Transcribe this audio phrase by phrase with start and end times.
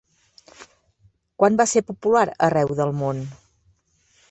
[1.43, 3.23] Quan va ser popular arreu del món?